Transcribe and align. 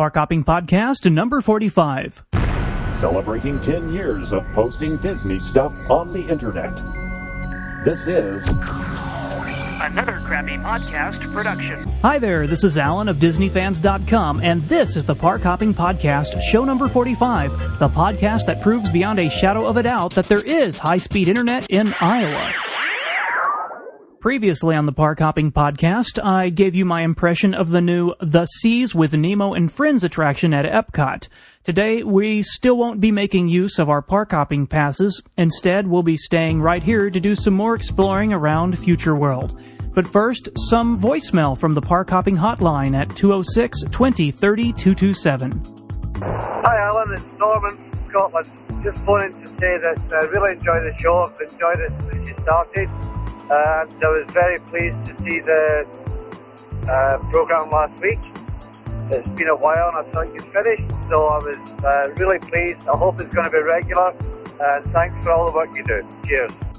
Park 0.00 0.14
Hopping 0.14 0.42
Podcast 0.42 1.12
number 1.12 1.42
45. 1.42 2.24
Celebrating 2.94 3.60
10 3.60 3.92
years 3.92 4.32
of 4.32 4.42
posting 4.54 4.96
Disney 4.96 5.38
stuff 5.38 5.74
on 5.90 6.14
the 6.14 6.22
internet. 6.22 6.74
This 7.84 8.06
is 8.06 8.48
another 8.48 10.22
crappy 10.24 10.56
podcast 10.56 11.30
production. 11.34 11.86
Hi 12.00 12.18
there, 12.18 12.46
this 12.46 12.64
is 12.64 12.78
Alan 12.78 13.08
of 13.08 13.18
DisneyFans.com, 13.18 14.40
and 14.42 14.62
this 14.62 14.96
is 14.96 15.04
the 15.04 15.14
Park 15.14 15.42
Hopping 15.42 15.74
Podcast, 15.74 16.40
show 16.40 16.64
number 16.64 16.88
45, 16.88 17.78
the 17.78 17.90
podcast 17.90 18.46
that 18.46 18.62
proves 18.62 18.88
beyond 18.88 19.18
a 19.18 19.28
shadow 19.28 19.66
of 19.66 19.76
a 19.76 19.82
doubt 19.82 20.14
that 20.14 20.28
there 20.28 20.40
is 20.40 20.78
high 20.78 20.96
speed 20.96 21.28
internet 21.28 21.68
in 21.68 21.92
Iowa. 22.00 22.69
Previously 24.20 24.76
on 24.76 24.84
the 24.84 24.92
Park 24.92 25.20
Hopping 25.20 25.50
Podcast, 25.50 26.22
I 26.22 26.50
gave 26.50 26.74
you 26.74 26.84
my 26.84 27.00
impression 27.00 27.54
of 27.54 27.70
the 27.70 27.80
new 27.80 28.12
The 28.20 28.44
Seas 28.44 28.94
with 28.94 29.14
Nemo 29.14 29.54
and 29.54 29.72
Friends 29.72 30.04
attraction 30.04 30.52
at 30.52 30.66
Epcot. 30.66 31.26
Today, 31.64 32.02
we 32.02 32.42
still 32.42 32.76
won't 32.76 33.00
be 33.00 33.10
making 33.10 33.48
use 33.48 33.78
of 33.78 33.88
our 33.88 34.02
park 34.02 34.32
hopping 34.32 34.66
passes. 34.66 35.22
Instead, 35.38 35.86
we'll 35.86 36.02
be 36.02 36.18
staying 36.18 36.60
right 36.60 36.82
here 36.82 37.08
to 37.08 37.18
do 37.18 37.34
some 37.34 37.54
more 37.54 37.74
exploring 37.74 38.34
around 38.34 38.78
Future 38.78 39.16
World. 39.16 39.58
But 39.94 40.06
first, 40.06 40.50
some 40.68 41.00
voicemail 41.00 41.56
from 41.56 41.72
the 41.72 41.80
Park 41.80 42.10
Hopping 42.10 42.36
Hotline 42.36 42.94
at 42.94 43.16
206 43.16 43.84
20 43.90 44.30
30 44.30 44.72
227. 44.74 45.62
Hi, 46.20 46.76
Alan. 46.76 47.14
It's 47.14 47.38
Norman 47.38 47.78
from 47.78 48.04
Scotland. 48.04 48.50
Just 48.82 49.00
wanting 49.06 49.32
to 49.42 49.46
say 49.46 49.78
that 49.78 49.98
I 50.12 50.26
really 50.26 50.52
enjoyed 50.52 50.84
the 50.84 50.94
show. 51.00 51.22
I've 51.22 51.40
enjoyed 51.40 51.80
it 51.80 51.92
since 52.10 52.28
you 52.28 52.34
started 52.42 53.19
and 53.50 54.04
I 54.04 54.08
was 54.08 54.26
very 54.30 54.60
pleased 54.60 55.04
to 55.06 55.16
see 55.18 55.40
the 55.40 55.84
uh, 56.88 57.18
program 57.30 57.70
last 57.70 58.00
week. 58.00 58.20
It's 59.10 59.28
been 59.30 59.48
a 59.48 59.56
while 59.56 59.90
and 59.90 60.06
I 60.06 60.10
thought 60.12 60.32
you'd 60.32 60.44
finished, 60.44 60.88
so 61.10 61.26
I 61.26 61.38
was 61.38 61.58
uh, 61.84 62.14
really 62.14 62.38
pleased. 62.38 62.86
I 62.86 62.96
hope 62.96 63.20
it's 63.20 63.34
going 63.34 63.50
to 63.50 63.56
be 63.56 63.62
regular, 63.62 64.14
and 64.60 64.84
thanks 64.92 65.24
for 65.24 65.32
all 65.32 65.50
the 65.50 65.52
work 65.52 65.74
you 65.74 65.84
do. 65.84 66.06
Cheers. 66.26 66.69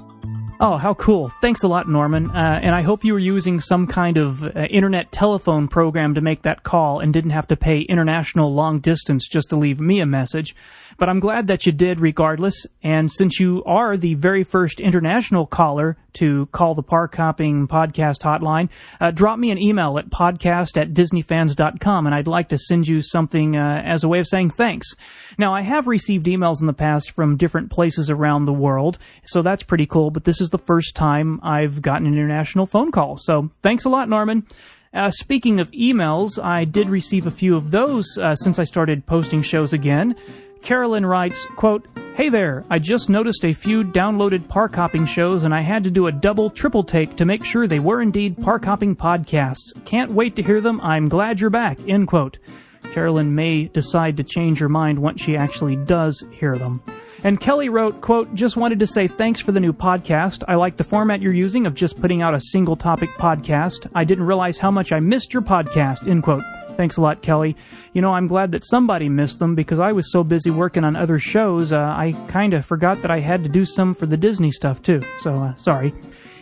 Oh, 0.64 0.76
how 0.76 0.94
cool. 0.94 1.28
Thanks 1.40 1.64
a 1.64 1.68
lot, 1.68 1.88
Norman. 1.88 2.30
Uh, 2.30 2.60
and 2.62 2.72
I 2.72 2.82
hope 2.82 3.02
you 3.02 3.14
were 3.14 3.18
using 3.18 3.58
some 3.58 3.88
kind 3.88 4.16
of 4.16 4.44
uh, 4.44 4.60
internet 4.70 5.10
telephone 5.10 5.66
program 5.66 6.14
to 6.14 6.20
make 6.20 6.42
that 6.42 6.62
call 6.62 7.00
and 7.00 7.12
didn't 7.12 7.32
have 7.32 7.48
to 7.48 7.56
pay 7.56 7.80
international 7.80 8.54
long 8.54 8.78
distance 8.78 9.26
just 9.26 9.48
to 9.48 9.56
leave 9.56 9.80
me 9.80 9.98
a 9.98 10.06
message. 10.06 10.54
But 10.98 11.08
I'm 11.08 11.18
glad 11.18 11.48
that 11.48 11.66
you 11.66 11.72
did 11.72 11.98
regardless. 11.98 12.64
And 12.80 13.10
since 13.10 13.40
you 13.40 13.64
are 13.64 13.96
the 13.96 14.14
very 14.14 14.44
first 14.44 14.78
international 14.78 15.46
caller 15.46 15.96
to 16.12 16.46
call 16.52 16.74
the 16.74 16.82
Park 16.82 17.16
Hopping 17.16 17.66
Podcast 17.66 18.20
Hotline, 18.20 18.68
uh, 19.00 19.10
drop 19.10 19.40
me 19.40 19.50
an 19.50 19.60
email 19.60 19.98
at 19.98 20.10
podcast 20.10 20.80
at 20.80 20.92
disneyfans.com 20.92 22.06
and 22.06 22.14
I'd 22.14 22.28
like 22.28 22.50
to 22.50 22.58
send 22.58 22.86
you 22.86 23.02
something 23.02 23.56
uh, 23.56 23.82
as 23.84 24.04
a 24.04 24.08
way 24.08 24.20
of 24.20 24.28
saying 24.28 24.50
thanks. 24.50 24.94
Now, 25.38 25.54
I 25.54 25.62
have 25.62 25.88
received 25.88 26.26
emails 26.26 26.60
in 26.60 26.68
the 26.68 26.72
past 26.72 27.10
from 27.10 27.36
different 27.36 27.70
places 27.70 28.10
around 28.10 28.44
the 28.44 28.52
world, 28.52 28.98
so 29.24 29.42
that's 29.42 29.62
pretty 29.62 29.86
cool, 29.86 30.10
but 30.10 30.24
this 30.24 30.40
is 30.40 30.50
the 30.52 30.58
first 30.58 30.94
time 30.94 31.40
I've 31.42 31.82
gotten 31.82 32.06
an 32.06 32.12
international 32.12 32.66
phone 32.66 32.92
call. 32.92 33.16
So 33.16 33.50
thanks 33.62 33.84
a 33.84 33.88
lot, 33.88 34.08
Norman. 34.08 34.46
Uh, 34.94 35.10
speaking 35.10 35.58
of 35.58 35.70
emails, 35.72 36.42
I 36.42 36.64
did 36.64 36.88
receive 36.88 37.26
a 37.26 37.30
few 37.30 37.56
of 37.56 37.70
those 37.70 38.18
uh, 38.18 38.36
since 38.36 38.58
I 38.58 38.64
started 38.64 39.06
posting 39.06 39.42
shows 39.42 39.72
again. 39.72 40.14
Carolyn 40.62 41.04
writes, 41.04 41.44
quote, 41.56 41.88
Hey 42.14 42.28
there, 42.28 42.64
I 42.68 42.78
just 42.78 43.08
noticed 43.08 43.44
a 43.44 43.54
few 43.54 43.82
downloaded 43.82 44.46
park 44.46 44.74
hopping 44.74 45.06
shows 45.06 45.44
and 45.44 45.54
I 45.54 45.62
had 45.62 45.82
to 45.84 45.90
do 45.90 46.06
a 46.06 46.12
double 46.12 46.50
triple 46.50 46.84
take 46.84 47.16
to 47.16 47.24
make 47.24 47.42
sure 47.42 47.66
they 47.66 47.80
were 47.80 48.02
indeed 48.02 48.36
park 48.40 48.66
hopping 48.66 48.94
podcasts. 48.94 49.72
Can't 49.86 50.12
wait 50.12 50.36
to 50.36 50.42
hear 50.42 50.60
them. 50.60 50.78
I'm 50.82 51.08
glad 51.08 51.40
you're 51.40 51.48
back. 51.48 51.78
End 51.88 52.06
quote. 52.06 52.38
Carolyn 52.92 53.34
may 53.34 53.64
decide 53.64 54.18
to 54.18 54.24
change 54.24 54.58
her 54.58 54.68
mind 54.68 54.98
once 54.98 55.22
she 55.22 55.36
actually 55.36 55.76
does 55.76 56.22
hear 56.32 56.58
them. 56.58 56.82
And 57.24 57.38
Kelly 57.38 57.68
wrote, 57.68 58.00
quote, 58.00 58.34
just 58.34 58.56
wanted 58.56 58.80
to 58.80 58.86
say 58.86 59.06
thanks 59.06 59.40
for 59.40 59.52
the 59.52 59.60
new 59.60 59.72
podcast. 59.72 60.42
I 60.48 60.56
like 60.56 60.76
the 60.76 60.82
format 60.82 61.22
you're 61.22 61.32
using 61.32 61.66
of 61.66 61.74
just 61.74 62.00
putting 62.00 62.20
out 62.20 62.34
a 62.34 62.40
single 62.40 62.74
topic 62.74 63.10
podcast. 63.10 63.88
I 63.94 64.02
didn't 64.02 64.24
realize 64.24 64.58
how 64.58 64.72
much 64.72 64.90
I 64.90 64.98
missed 64.98 65.32
your 65.32 65.42
podcast, 65.42 66.08
end 66.08 66.24
quote. 66.24 66.42
Thanks 66.76 66.96
a 66.96 67.00
lot, 67.00 67.22
Kelly. 67.22 67.56
You 67.92 68.02
know, 68.02 68.12
I'm 68.12 68.26
glad 68.26 68.50
that 68.52 68.66
somebody 68.66 69.08
missed 69.08 69.38
them 69.38 69.54
because 69.54 69.78
I 69.78 69.92
was 69.92 70.10
so 70.10 70.24
busy 70.24 70.50
working 70.50 70.82
on 70.82 70.96
other 70.96 71.20
shows, 71.20 71.72
uh, 71.72 71.78
I 71.78 72.12
kind 72.28 72.54
of 72.54 72.64
forgot 72.64 73.00
that 73.02 73.10
I 73.12 73.20
had 73.20 73.44
to 73.44 73.48
do 73.48 73.64
some 73.64 73.94
for 73.94 74.06
the 74.06 74.16
Disney 74.16 74.50
stuff 74.50 74.82
too. 74.82 75.00
So, 75.20 75.36
uh, 75.36 75.54
sorry. 75.54 75.94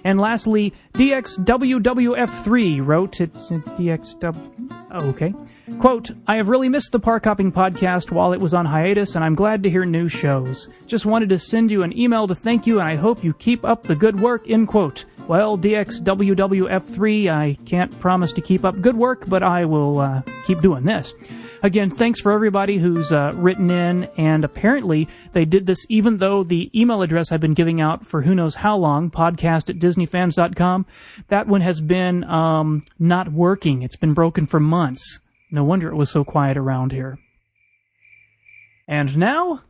And 0.04 0.20
lastly, 0.20 0.72
DXWWF3 0.94 2.86
wrote, 2.86 3.20
it's 3.20 3.50
uh, 3.50 3.60
DXW, 3.76 4.86
oh, 4.92 5.08
okay. 5.08 5.34
Quote, 5.78 6.10
I 6.26 6.36
have 6.36 6.48
really 6.48 6.68
missed 6.68 6.92
the 6.92 6.98
Park 6.98 7.24
Hopping 7.24 7.52
podcast 7.52 8.10
while 8.10 8.32
it 8.32 8.40
was 8.40 8.54
on 8.54 8.66
hiatus, 8.66 9.14
and 9.14 9.24
I'm 9.24 9.34
glad 9.34 9.62
to 9.62 9.70
hear 9.70 9.84
new 9.84 10.08
shows. 10.08 10.68
Just 10.86 11.06
wanted 11.06 11.28
to 11.28 11.38
send 11.38 11.70
you 11.70 11.82
an 11.82 11.96
email 11.96 12.26
to 12.26 12.34
thank 12.34 12.66
you, 12.66 12.80
and 12.80 12.88
I 12.88 12.96
hope 12.96 13.22
you 13.22 13.32
keep 13.34 13.64
up 13.64 13.84
the 13.84 13.94
good 13.94 14.20
work, 14.20 14.50
end 14.50 14.68
quote. 14.68 15.04
Well, 15.30 15.56
DXWWF3, 15.58 17.28
I 17.30 17.56
can't 17.64 18.00
promise 18.00 18.32
to 18.32 18.40
keep 18.40 18.64
up 18.64 18.80
good 18.80 18.96
work, 18.96 19.28
but 19.28 19.44
I 19.44 19.64
will 19.64 20.00
uh, 20.00 20.22
keep 20.44 20.60
doing 20.60 20.84
this. 20.84 21.14
Again, 21.62 21.88
thanks 21.88 22.20
for 22.20 22.32
everybody 22.32 22.78
who's 22.78 23.12
uh, 23.12 23.32
written 23.36 23.70
in, 23.70 24.08
and 24.16 24.44
apparently 24.44 25.06
they 25.32 25.44
did 25.44 25.66
this 25.66 25.86
even 25.88 26.16
though 26.16 26.42
the 26.42 26.68
email 26.74 27.02
address 27.02 27.30
I've 27.30 27.40
been 27.40 27.54
giving 27.54 27.80
out 27.80 28.04
for 28.04 28.22
who 28.22 28.34
knows 28.34 28.56
how 28.56 28.76
long, 28.76 29.08
podcast 29.08 29.70
at 29.70 29.78
disneyfans.com, 29.78 30.84
that 31.28 31.46
one 31.46 31.60
has 31.60 31.80
been 31.80 32.24
um, 32.24 32.82
not 32.98 33.30
working. 33.30 33.82
It's 33.82 33.94
been 33.94 34.14
broken 34.14 34.46
for 34.46 34.58
months. 34.58 35.20
No 35.52 35.62
wonder 35.62 35.90
it 35.90 35.96
was 35.96 36.10
so 36.10 36.24
quiet 36.24 36.56
around 36.56 36.90
here. 36.90 37.20
And 38.88 39.16
now, 39.16 39.62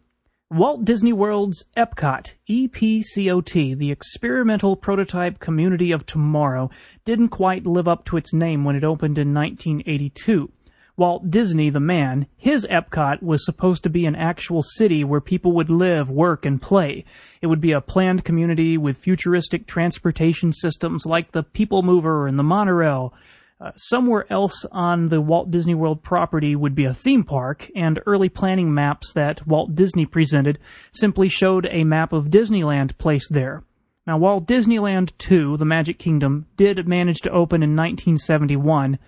Walt 0.52 0.84
Disney 0.84 1.12
World's 1.12 1.64
Epcot, 1.76 2.34
EPCOT, 2.48 3.78
the 3.78 3.92
experimental 3.92 4.74
prototype 4.74 5.38
community 5.38 5.92
of 5.92 6.04
tomorrow, 6.04 6.68
didn't 7.04 7.28
quite 7.28 7.66
live 7.66 7.86
up 7.86 8.04
to 8.06 8.16
its 8.16 8.32
name 8.32 8.64
when 8.64 8.74
it 8.74 8.82
opened 8.82 9.16
in 9.16 9.32
1982. 9.32 10.50
Walt 10.96 11.30
Disney, 11.30 11.70
the 11.70 11.78
man, 11.78 12.26
his 12.36 12.66
Epcot 12.68 13.22
was 13.22 13.44
supposed 13.44 13.84
to 13.84 13.90
be 13.90 14.06
an 14.06 14.16
actual 14.16 14.64
city 14.64 15.04
where 15.04 15.20
people 15.20 15.52
would 15.52 15.70
live, 15.70 16.10
work, 16.10 16.44
and 16.44 16.60
play. 16.60 17.04
It 17.40 17.46
would 17.46 17.60
be 17.60 17.70
a 17.70 17.80
planned 17.80 18.24
community 18.24 18.76
with 18.76 18.96
futuristic 18.96 19.68
transportation 19.68 20.52
systems 20.52 21.06
like 21.06 21.30
the 21.30 21.44
People 21.44 21.84
Mover 21.84 22.26
and 22.26 22.36
the 22.36 22.42
monorail. 22.42 23.14
Uh, 23.62 23.72
somewhere 23.76 24.24
else 24.32 24.64
on 24.72 25.08
the 25.08 25.20
Walt 25.20 25.50
Disney 25.50 25.74
World 25.74 26.02
property 26.02 26.56
would 26.56 26.74
be 26.74 26.86
a 26.86 26.94
theme 26.94 27.22
park, 27.22 27.70
and 27.76 28.00
early 28.06 28.30
planning 28.30 28.72
maps 28.72 29.12
that 29.12 29.46
Walt 29.46 29.74
Disney 29.74 30.06
presented 30.06 30.58
simply 30.92 31.28
showed 31.28 31.68
a 31.70 31.84
map 31.84 32.14
of 32.14 32.30
Disneyland 32.30 32.96
placed 32.96 33.34
there. 33.34 33.62
Now, 34.06 34.16
while 34.16 34.40
Disneyland 34.40 35.12
2, 35.18 35.58
The 35.58 35.66
Magic 35.66 35.98
Kingdom, 35.98 36.46
did 36.56 36.88
manage 36.88 37.20
to 37.20 37.30
open 37.30 37.62
in 37.62 37.76
1971, 37.76 38.98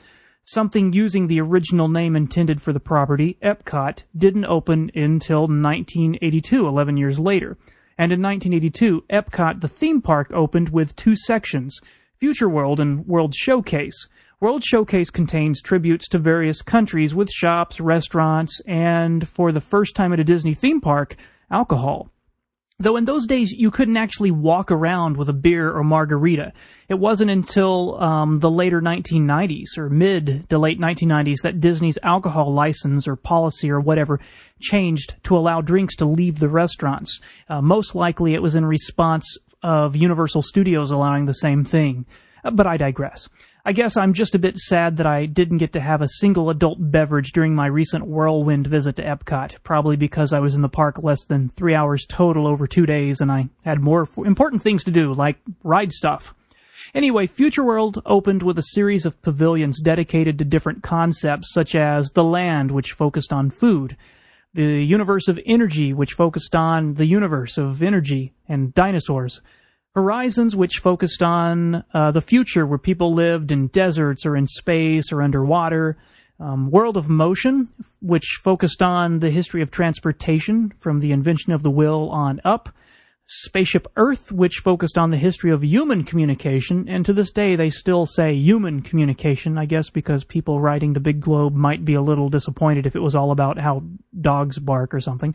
something 0.44 0.92
using 0.92 1.28
the 1.28 1.40
original 1.40 1.88
name 1.88 2.14
intended 2.14 2.60
for 2.60 2.74
the 2.74 2.78
property, 2.78 3.38
Epcot, 3.42 4.04
didn't 4.14 4.44
open 4.44 4.90
until 4.94 5.48
1982, 5.48 6.68
11 6.68 6.98
years 6.98 7.18
later. 7.18 7.56
And 7.96 8.12
in 8.12 8.20
1982, 8.20 9.04
Epcot, 9.10 9.62
the 9.62 9.68
theme 9.68 10.02
park, 10.02 10.30
opened 10.30 10.68
with 10.68 10.94
two 10.94 11.16
sections, 11.16 11.80
Future 12.18 12.50
World 12.50 12.80
and 12.80 13.06
World 13.06 13.34
Showcase. 13.34 14.06
World 14.42 14.64
Showcase 14.64 15.08
contains 15.08 15.62
tributes 15.62 16.08
to 16.08 16.18
various 16.18 16.62
countries 16.62 17.14
with 17.14 17.30
shops, 17.30 17.78
restaurants, 17.78 18.60
and 18.66 19.28
for 19.28 19.52
the 19.52 19.60
first 19.60 19.94
time 19.94 20.12
at 20.12 20.18
a 20.18 20.24
Disney 20.24 20.52
theme 20.52 20.80
park, 20.80 21.14
alcohol. 21.48 22.10
Though 22.80 22.96
in 22.96 23.04
those 23.04 23.28
days 23.28 23.52
you 23.52 23.70
couldn't 23.70 23.96
actually 23.96 24.32
walk 24.32 24.72
around 24.72 25.16
with 25.16 25.28
a 25.28 25.32
beer 25.32 25.70
or 25.70 25.84
margarita. 25.84 26.52
It 26.88 26.98
wasn't 26.98 27.30
until 27.30 28.02
um, 28.02 28.40
the 28.40 28.50
later 28.50 28.82
1990s 28.82 29.78
or 29.78 29.88
mid 29.88 30.50
to 30.50 30.58
late 30.58 30.80
1990s 30.80 31.42
that 31.44 31.60
Disney's 31.60 31.98
alcohol 32.02 32.52
license 32.52 33.06
or 33.06 33.14
policy 33.14 33.70
or 33.70 33.78
whatever 33.78 34.18
changed 34.60 35.22
to 35.22 35.36
allow 35.36 35.60
drinks 35.60 35.94
to 35.98 36.04
leave 36.04 36.40
the 36.40 36.48
restaurants. 36.48 37.20
Uh, 37.48 37.62
most 37.62 37.94
likely 37.94 38.34
it 38.34 38.42
was 38.42 38.56
in 38.56 38.66
response 38.66 39.38
of 39.62 39.94
Universal 39.94 40.42
Studios 40.42 40.90
allowing 40.90 41.26
the 41.26 41.32
same 41.32 41.64
thing. 41.64 42.06
Uh, 42.44 42.50
but 42.50 42.66
I 42.66 42.76
digress. 42.76 43.28
I 43.64 43.72
guess 43.72 43.96
I'm 43.96 44.12
just 44.12 44.34
a 44.34 44.40
bit 44.40 44.58
sad 44.58 44.96
that 44.96 45.06
I 45.06 45.26
didn't 45.26 45.58
get 45.58 45.74
to 45.74 45.80
have 45.80 46.02
a 46.02 46.08
single 46.08 46.50
adult 46.50 46.78
beverage 46.80 47.30
during 47.30 47.54
my 47.54 47.66
recent 47.66 48.04
whirlwind 48.04 48.66
visit 48.66 48.96
to 48.96 49.04
Epcot, 49.04 49.54
probably 49.62 49.94
because 49.94 50.32
I 50.32 50.40
was 50.40 50.56
in 50.56 50.62
the 50.62 50.68
park 50.68 51.00
less 51.00 51.24
than 51.26 51.48
three 51.48 51.72
hours 51.72 52.04
total 52.08 52.48
over 52.48 52.66
two 52.66 52.86
days 52.86 53.20
and 53.20 53.30
I 53.30 53.50
had 53.64 53.78
more 53.78 54.08
important 54.16 54.62
things 54.62 54.82
to 54.84 54.90
do, 54.90 55.14
like 55.14 55.36
ride 55.62 55.92
stuff. 55.92 56.34
Anyway, 56.92 57.28
Future 57.28 57.62
World 57.62 58.02
opened 58.04 58.42
with 58.42 58.58
a 58.58 58.64
series 58.74 59.06
of 59.06 59.22
pavilions 59.22 59.80
dedicated 59.80 60.40
to 60.40 60.44
different 60.44 60.82
concepts, 60.82 61.52
such 61.52 61.76
as 61.76 62.10
The 62.10 62.24
Land, 62.24 62.72
which 62.72 62.90
focused 62.90 63.32
on 63.32 63.50
food, 63.50 63.96
the 64.54 64.82
Universe 64.82 65.28
of 65.28 65.38
Energy, 65.46 65.92
which 65.92 66.14
focused 66.14 66.56
on 66.56 66.94
the 66.94 67.06
universe 67.06 67.58
of 67.58 67.80
energy 67.80 68.32
and 68.48 68.74
dinosaurs, 68.74 69.40
Horizons, 69.94 70.56
which 70.56 70.78
focused 70.78 71.22
on 71.22 71.84
uh, 71.92 72.10
the 72.12 72.22
future 72.22 72.66
where 72.66 72.78
people 72.78 73.12
lived 73.12 73.52
in 73.52 73.66
deserts 73.68 74.24
or 74.24 74.36
in 74.36 74.46
space 74.46 75.12
or 75.12 75.22
underwater. 75.22 75.98
Um, 76.40 76.70
World 76.70 76.96
of 76.96 77.08
Motion, 77.08 77.68
which 78.00 78.40
focused 78.42 78.82
on 78.82 79.20
the 79.20 79.30
history 79.30 79.62
of 79.62 79.70
transportation 79.70 80.72
from 80.80 80.98
the 80.98 81.12
invention 81.12 81.52
of 81.52 81.62
the 81.62 81.70
wheel 81.70 82.08
on 82.10 82.40
up. 82.44 82.70
Spaceship 83.26 83.86
Earth, 83.96 84.32
which 84.32 84.56
focused 84.56 84.98
on 84.98 85.10
the 85.10 85.16
history 85.16 85.52
of 85.52 85.62
human 85.62 86.04
communication, 86.04 86.88
and 86.88 87.06
to 87.06 87.12
this 87.12 87.30
day 87.30 87.54
they 87.54 87.70
still 87.70 88.06
say 88.06 88.32
human 88.34 88.82
communication, 88.82 89.56
I 89.56 89.66
guess 89.66 89.88
because 89.90 90.24
people 90.24 90.60
riding 90.60 90.92
the 90.92 91.00
big 91.00 91.20
globe 91.20 91.54
might 91.54 91.84
be 91.84 91.94
a 91.94 92.02
little 92.02 92.28
disappointed 92.28 92.86
if 92.86 92.96
it 92.96 93.00
was 93.00 93.14
all 93.14 93.30
about 93.30 93.58
how 93.58 93.84
dogs 94.20 94.58
bark 94.58 94.92
or 94.92 95.00
something. 95.00 95.34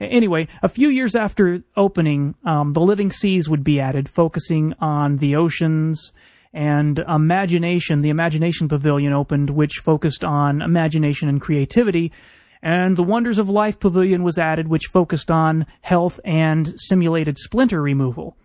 Anyway, 0.00 0.48
a 0.62 0.68
few 0.68 0.88
years 0.88 1.14
after 1.14 1.62
opening, 1.76 2.34
um, 2.44 2.72
the 2.72 2.80
Living 2.80 3.10
Seas 3.10 3.48
would 3.48 3.64
be 3.64 3.80
added, 3.80 4.08
focusing 4.08 4.74
on 4.80 5.18
the 5.18 5.36
oceans 5.36 6.12
and 6.52 6.98
imagination. 7.00 8.00
The 8.00 8.10
Imagination 8.10 8.68
Pavilion 8.68 9.12
opened, 9.12 9.50
which 9.50 9.78
focused 9.78 10.24
on 10.24 10.62
imagination 10.62 11.28
and 11.28 11.40
creativity. 11.40 12.12
And 12.62 12.96
the 12.96 13.02
Wonders 13.02 13.38
of 13.38 13.48
Life 13.48 13.78
Pavilion 13.78 14.22
was 14.22 14.38
added, 14.38 14.68
which 14.68 14.86
focused 14.86 15.30
on 15.30 15.66
health 15.82 16.18
and 16.24 16.74
simulated 16.78 17.38
splinter 17.38 17.82
removal. 17.82 18.36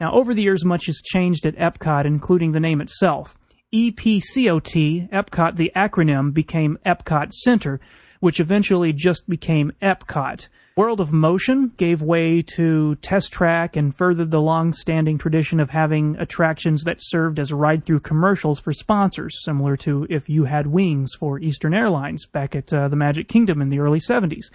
Now, 0.00 0.12
over 0.12 0.32
the 0.32 0.42
years, 0.42 0.64
much 0.64 0.86
has 0.86 1.02
changed 1.04 1.44
at 1.44 1.56
Epcot, 1.56 2.06
including 2.06 2.52
the 2.52 2.60
name 2.60 2.80
itself. 2.80 3.36
EPCOT, 3.74 5.10
Epcot, 5.10 5.56
the 5.56 5.72
acronym, 5.76 6.32
became 6.32 6.78
Epcot 6.86 7.32
Center, 7.32 7.80
which 8.20 8.40
eventually 8.40 8.92
just 8.92 9.28
became 9.28 9.72
Epcot. 9.82 10.48
World 10.78 11.00
of 11.00 11.12
Motion 11.12 11.72
gave 11.76 12.02
way 12.02 12.40
to 12.54 12.94
Test 13.02 13.32
Track 13.32 13.74
and 13.74 13.92
furthered 13.92 14.30
the 14.30 14.40
long-standing 14.40 15.18
tradition 15.18 15.58
of 15.58 15.70
having 15.70 16.14
attractions 16.20 16.84
that 16.84 16.98
served 17.00 17.40
as 17.40 17.52
ride-through 17.52 17.98
commercials 17.98 18.60
for 18.60 18.72
sponsors, 18.72 19.42
similar 19.42 19.76
to 19.78 20.06
If 20.08 20.28
You 20.28 20.44
Had 20.44 20.68
Wings 20.68 21.14
for 21.18 21.40
Eastern 21.40 21.74
Airlines 21.74 22.26
back 22.26 22.54
at 22.54 22.72
uh, 22.72 22.86
the 22.86 22.94
Magic 22.94 23.26
Kingdom 23.26 23.60
in 23.60 23.70
the 23.70 23.80
early 23.80 23.98
70s. 23.98 24.50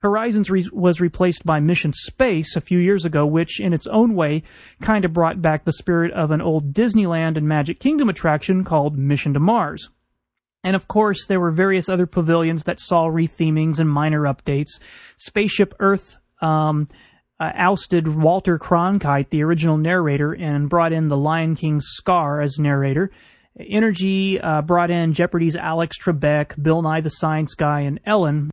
Horizons 0.00 0.48
re- 0.48 0.66
was 0.72 0.98
replaced 0.98 1.44
by 1.44 1.60
Mission 1.60 1.92
Space 1.92 2.56
a 2.56 2.62
few 2.62 2.78
years 2.78 3.04
ago, 3.04 3.26
which 3.26 3.60
in 3.60 3.74
its 3.74 3.86
own 3.88 4.14
way 4.14 4.44
kind 4.80 5.04
of 5.04 5.12
brought 5.12 5.42
back 5.42 5.66
the 5.66 5.74
spirit 5.74 6.10
of 6.14 6.30
an 6.30 6.40
old 6.40 6.72
Disneyland 6.72 7.36
and 7.36 7.46
Magic 7.46 7.80
Kingdom 7.80 8.08
attraction 8.08 8.64
called 8.64 8.96
Mission 8.96 9.34
to 9.34 9.40
Mars. 9.40 9.90
And 10.66 10.74
of 10.74 10.88
course, 10.88 11.26
there 11.28 11.38
were 11.38 11.52
various 11.52 11.88
other 11.88 12.06
pavilions 12.06 12.64
that 12.64 12.80
saw 12.80 13.06
rethemings 13.06 13.78
and 13.78 13.88
minor 13.88 14.22
updates. 14.22 14.80
Spaceship 15.16 15.72
Earth 15.78 16.18
um, 16.42 16.88
uh, 17.38 17.52
ousted 17.54 18.08
Walter 18.08 18.58
Cronkite, 18.58 19.30
the 19.30 19.44
original 19.44 19.76
narrator, 19.76 20.32
and 20.32 20.68
brought 20.68 20.92
in 20.92 21.06
the 21.06 21.16
Lion 21.16 21.54
King 21.54 21.80
Scar 21.80 22.40
as 22.40 22.58
narrator. 22.58 23.12
Energy 23.60 24.40
uh, 24.40 24.60
brought 24.60 24.90
in 24.90 25.12
Jeopardy's 25.12 25.54
Alex 25.54 25.98
Trebek, 26.02 26.60
Bill 26.60 26.82
Nye 26.82 27.00
the 27.00 27.10
Science 27.10 27.54
Guy, 27.54 27.82
and 27.82 28.00
Ellen. 28.04 28.50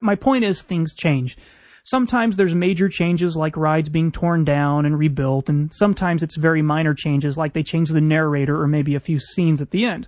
My 0.00 0.14
point 0.14 0.44
is, 0.44 0.62
things 0.62 0.94
change. 0.94 1.36
Sometimes 1.82 2.36
there's 2.36 2.54
major 2.54 2.88
changes 2.88 3.34
like 3.34 3.56
rides 3.56 3.88
being 3.88 4.12
torn 4.12 4.44
down 4.44 4.86
and 4.86 4.96
rebuilt, 4.96 5.48
and 5.48 5.74
sometimes 5.74 6.22
it's 6.22 6.36
very 6.36 6.62
minor 6.62 6.94
changes 6.94 7.36
like 7.36 7.54
they 7.54 7.64
change 7.64 7.88
the 7.88 8.00
narrator 8.00 8.62
or 8.62 8.68
maybe 8.68 8.94
a 8.94 9.00
few 9.00 9.18
scenes 9.18 9.60
at 9.60 9.72
the 9.72 9.84
end. 9.84 10.06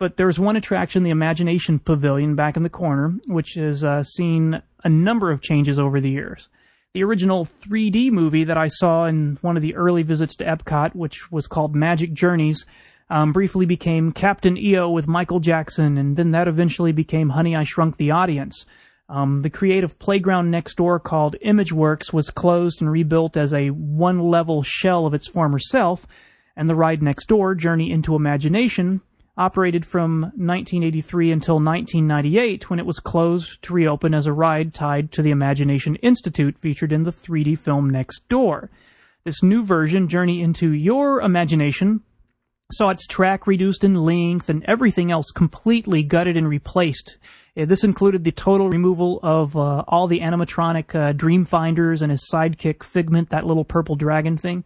But 0.00 0.16
there's 0.16 0.38
one 0.38 0.56
attraction, 0.56 1.02
the 1.02 1.10
Imagination 1.10 1.78
Pavilion, 1.78 2.34
back 2.34 2.56
in 2.56 2.62
the 2.62 2.70
corner, 2.70 3.14
which 3.26 3.52
has 3.56 3.84
uh, 3.84 4.02
seen 4.02 4.62
a 4.82 4.88
number 4.88 5.30
of 5.30 5.42
changes 5.42 5.78
over 5.78 6.00
the 6.00 6.08
years. 6.08 6.48
The 6.94 7.04
original 7.04 7.46
3D 7.60 8.10
movie 8.10 8.44
that 8.44 8.56
I 8.56 8.68
saw 8.68 9.04
in 9.04 9.36
one 9.42 9.58
of 9.58 9.62
the 9.62 9.74
early 9.74 10.02
visits 10.02 10.36
to 10.36 10.44
Epcot, 10.46 10.94
which 10.94 11.30
was 11.30 11.46
called 11.46 11.76
Magic 11.76 12.14
Journeys, 12.14 12.64
um, 13.10 13.32
briefly 13.32 13.66
became 13.66 14.10
Captain 14.10 14.56
EO 14.56 14.88
with 14.88 15.06
Michael 15.06 15.38
Jackson, 15.38 15.98
and 15.98 16.16
then 16.16 16.30
that 16.30 16.48
eventually 16.48 16.92
became 16.92 17.28
Honey, 17.28 17.54
I 17.54 17.64
Shrunk 17.64 17.98
the 17.98 18.12
Audience. 18.12 18.64
Um, 19.10 19.42
the 19.42 19.50
creative 19.50 19.98
playground 19.98 20.50
next 20.50 20.76
door 20.76 20.98
called 20.98 21.36
ImageWorks 21.44 22.10
was 22.10 22.30
closed 22.30 22.80
and 22.80 22.90
rebuilt 22.90 23.36
as 23.36 23.52
a 23.52 23.68
one 23.68 24.20
level 24.20 24.62
shell 24.62 25.04
of 25.04 25.12
its 25.12 25.28
former 25.28 25.58
self, 25.58 26.06
and 26.56 26.70
the 26.70 26.74
ride 26.74 27.02
next 27.02 27.26
door, 27.26 27.54
Journey 27.54 27.90
into 27.90 28.14
Imagination, 28.14 29.02
operated 29.40 29.86
from 29.86 30.20
1983 30.20 31.32
until 31.32 31.54
1998 31.54 32.68
when 32.68 32.78
it 32.78 32.84
was 32.84 33.00
closed 33.00 33.62
to 33.62 33.72
reopen 33.72 34.12
as 34.12 34.26
a 34.26 34.32
ride 34.32 34.74
tied 34.74 35.10
to 35.10 35.22
the 35.22 35.30
Imagination 35.30 35.96
Institute 35.96 36.58
featured 36.58 36.92
in 36.92 37.04
the 37.04 37.10
3D 37.10 37.58
film 37.58 37.88
Next 37.88 38.28
Door. 38.28 38.70
This 39.24 39.42
new 39.42 39.64
version, 39.64 40.08
Journey 40.08 40.42
into 40.42 40.72
Your 40.72 41.22
Imagination, 41.22 42.02
saw 42.70 42.90
its 42.90 43.06
track 43.06 43.46
reduced 43.46 43.82
in 43.82 43.94
length 43.94 44.50
and 44.50 44.62
everything 44.68 45.10
else 45.10 45.30
completely 45.30 46.02
gutted 46.02 46.36
and 46.36 46.46
replaced. 46.46 47.16
Uh, 47.56 47.64
this 47.64 47.82
included 47.82 48.24
the 48.24 48.32
total 48.32 48.68
removal 48.68 49.20
of 49.22 49.56
uh, 49.56 49.84
all 49.88 50.06
the 50.06 50.20
animatronic 50.20 50.94
uh, 50.94 51.14
Dreamfinders 51.14 52.02
and 52.02 52.10
his 52.10 52.28
sidekick 52.30 52.82
Figment, 52.82 53.30
that 53.30 53.46
little 53.46 53.64
purple 53.64 53.96
dragon 53.96 54.36
thing. 54.36 54.64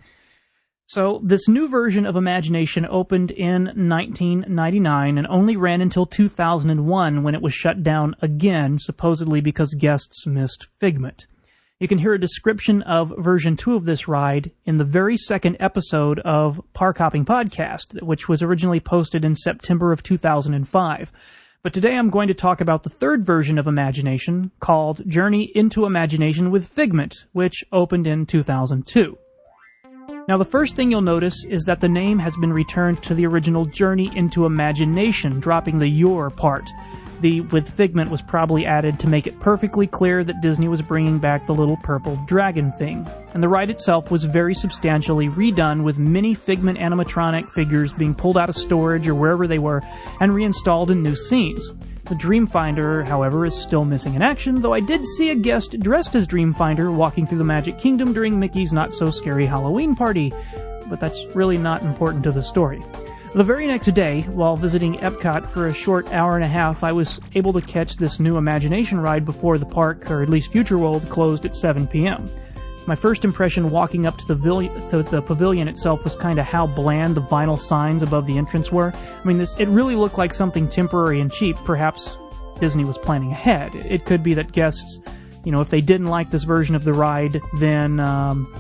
So, 0.87 1.23
this 1.25 1.49
new 1.49 1.67
version 1.67 2.05
of 2.05 2.15
Imagination 2.15 2.85
opened 2.85 3.31
in 3.31 3.65
1999 3.65 5.17
and 5.17 5.27
only 5.29 5.57
ran 5.57 5.81
until 5.81 6.05
2001 6.05 7.23
when 7.23 7.35
it 7.35 7.41
was 7.41 7.55
shut 7.55 7.83
down 7.83 8.15
again, 8.21 8.79
supposedly 8.79 9.41
because 9.41 9.75
guests 9.79 10.27
missed 10.27 10.69
Figment. 10.79 11.27
You 11.81 11.89
can 11.89 11.99
hear 11.99 12.13
a 12.13 12.21
description 12.21 12.83
of 12.83 13.15
version 13.17 13.57
2 13.57 13.77
of 13.77 13.87
this 13.87 14.07
ride 14.09 14.53
in 14.67 14.77
the 14.77 14.85
very 14.85 15.17
second 15.17 15.57
episode 15.59 16.19
of 16.21 16.61
Park 16.75 16.99
Hopping 16.99 17.25
Podcast, 17.25 18.03
which 18.03 18.29
was 18.29 18.43
originally 18.43 18.81
posted 18.81 19.25
in 19.25 19.35
September 19.35 19.91
of 19.91 20.03
2005. 20.03 21.13
But 21.63 21.73
today 21.73 21.97
I'm 21.97 22.11
going 22.11 22.29
to 22.29 22.35
talk 22.35 22.61
about 22.61 22.83
the 22.83 22.91
third 22.91 23.25
version 23.25 23.59
of 23.59 23.67
Imagination 23.67 24.51
called 24.61 25.09
Journey 25.09 25.51
into 25.55 25.87
Imagination 25.87 26.51
with 26.51 26.69
Figment, 26.69 27.25
which 27.33 27.65
opened 27.73 28.07
in 28.07 28.27
2002. 28.27 29.17
Now, 30.27 30.39
the 30.39 30.45
first 30.47 30.75
thing 30.75 30.91
you'll 30.91 31.03
notice 31.03 31.45
is 31.45 31.65
that 31.65 31.83
the 31.83 31.89
name 31.89 32.19
has 32.19 32.35
been 32.39 32.53
returned 32.53 33.03
to 33.03 33.15
the 33.15 33.27
original 33.27 33.67
Journey 33.67 34.11
into 34.17 34.47
Imagination, 34.47 35.39
dropping 35.39 35.79
the 35.79 35.87
your 35.87 36.31
part. 36.31 36.67
The 37.21 37.43
with 37.43 37.69
Figment 37.69 38.11
was 38.11 38.23
probably 38.23 38.65
added 38.65 38.99
to 39.01 39.07
make 39.07 39.27
it 39.27 39.39
perfectly 39.39 39.87
clear 39.87 40.25
that 40.25 40.41
Disney 40.41 40.67
was 40.67 40.81
bringing 40.81 41.19
back 41.19 41.45
the 41.47 41.55
little 41.55 41.77
purple 41.77 42.19
dragon 42.27 42.73
thing. 42.73 43.07
And 43.35 43.43
the 43.43 43.49
ride 43.49 43.69
itself 43.69 44.11
was 44.11 44.25
very 44.25 44.55
substantially 44.55 45.29
redone 45.29 45.85
with 45.85 45.99
many 45.99 46.33
Figment 46.33 46.79
animatronic 46.79 47.51
figures 47.51 47.93
being 47.93 48.15
pulled 48.15 48.39
out 48.39 48.49
of 48.49 48.57
storage 48.57 49.07
or 49.07 49.15
wherever 49.15 49.47
they 49.47 49.59
were 49.59 49.83
and 50.21 50.33
reinstalled 50.33 50.91
in 50.91 51.03
new 51.03 51.17
scenes. 51.17 51.71
The 52.07 52.15
Dreamfinder, 52.15 53.07
however, 53.07 53.47
is 53.47 53.55
still 53.55 53.87
missing 53.87 54.15
in 54.15 54.21
action, 54.21 54.61
though 54.61 54.75
I 54.75 54.81
did 54.81 55.07
see 55.07 55.31
a 55.31 55.35
guest 55.35 55.81
dressed 55.81 56.15
as 56.15 56.27
Dreamfinder 56.27 56.95
walking 56.95 57.27
through 57.27 57.39
the 57.39 57.45
Magic 57.45 57.79
Kingdom 57.79 58.13
during 58.13 58.39
Mickey's 58.39 58.75
Not 58.75 58.93
So 58.93 59.11
Scary 59.11 59.47
Halloween 59.47 59.97
party, 59.97 60.31
but 60.87 61.01
that's 61.01 61.25
really 61.35 61.57
not 61.57 61.83
important 61.83 62.23
to 62.25 62.31
the 62.31 62.43
story. 62.43 62.83
The 63.35 63.43
very 63.43 63.67
next 63.67 63.87
day, 63.95 64.21
while 64.33 64.55
visiting 64.55 64.99
Epcot 64.99 65.49
for 65.49 65.69
a 65.69 65.73
short 65.73 66.13
hour 66.13 66.35
and 66.35 66.45
a 66.45 66.49
half, 66.49 66.85
I 66.85 66.93
was 66.93 67.21
able 67.35 67.55
to 67.55 67.63
catch 67.63 67.97
this 67.97 68.21
new 68.21 68.37
Imagination 68.37 69.01
ride 69.01 69.25
before 69.25 69.57
the 69.57 69.65
park, 69.65 70.11
or 70.11 70.23
at 70.23 70.29
least 70.29 70.53
Future 70.53 70.77
World, 70.77 71.09
closed 71.09 71.47
at 71.47 71.57
7 71.57 71.87
p.m. 71.87 72.29
My 72.87 72.95
first 72.95 73.25
impression 73.25 73.71
walking 73.71 74.07
up 74.07 74.19
to 74.19 74.27
the, 74.27 74.35
vil- 74.35 74.69
to 74.91 75.03
the 75.03 75.23
pavilion 75.23 75.69
itself 75.69 76.05
was 76.05 76.15
kind 76.15 76.39
of 76.39 76.47
how 76.47 76.67
bland 76.67 77.15
the 77.15 77.23
vinyl 77.23 77.59
signs 77.59 78.03
above 78.03 78.27
the 78.27 78.37
entrance 78.37 78.71
were. 78.71 78.93
I 78.95 79.27
mean, 79.27 79.39
this 79.39 79.55
it 79.59 79.69
really 79.69 79.97
looked 79.97 80.19
like 80.19 80.35
something 80.35 80.69
temporary 80.69 81.21
and 81.21 81.33
cheap. 81.33 81.57
Perhaps 81.65 82.19
Disney 82.61 82.85
was 82.85 82.99
planning 82.99 83.33
ahead. 83.33 83.75
It 83.75 84.05
could 84.05 84.23
be 84.23 84.35
that 84.35 84.53
guests, 84.53 85.01
you 85.45 85.53
know, 85.53 85.61
if 85.61 85.71
they 85.71 85.81
didn't 85.81 86.09
like 86.09 86.31
this 86.31 86.45
version 86.45 86.75
of 86.75 86.85
the 86.85 86.93
ride, 86.93 87.41
then 87.59 88.01
um, 88.01 88.55